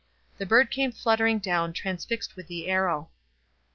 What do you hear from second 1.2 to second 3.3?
down, transfixed with the arrow.